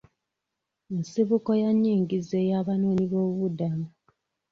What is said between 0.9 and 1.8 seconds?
Nsibuko ya